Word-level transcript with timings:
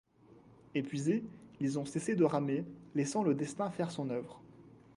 Épuisés, 0.73 1.23
ils 1.59 1.77
ont 1.77 1.85
cessé 1.85 2.15
de 2.15 2.23
ramer 2.23 2.65
laissant 2.95 3.21
le 3.21 3.35
destin 3.35 3.69
faire 3.69 3.91
son 3.91 4.09
œuvre. 4.09 4.41